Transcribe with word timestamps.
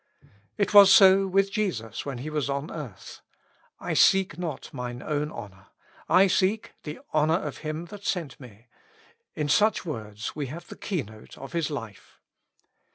It 0.57 0.69
w^as 0.69 0.87
so 0.87 1.27
with 1.27 1.51
Jesus 1.51 2.07
when 2.07 2.17
He 2.17 2.31
was 2.31 2.49
on 2.49 2.71
earth. 2.71 3.21
"I 3.79 3.93
seek 3.93 4.35
not 4.35 4.73
mine 4.73 5.03
own 5.03 5.31
honor: 5.31 5.67
I 6.09 6.25
seek 6.25 6.73
the 6.81 6.99
honor 7.13 7.35
of 7.37 7.57
Him 7.57 7.85
that 7.93 8.03
sent 8.03 8.39
me;" 8.39 8.65
in 9.35 9.47
such 9.47 9.85
words 9.85 10.35
we 10.35 10.47
have 10.47 10.67
the 10.69 10.75
keynote 10.75 11.37
of 11.37 11.53
His 11.53 11.69
life. 11.69 12.19